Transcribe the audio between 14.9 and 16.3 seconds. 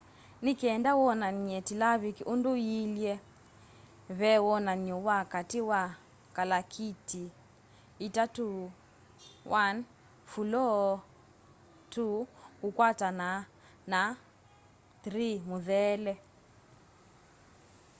3 mutheele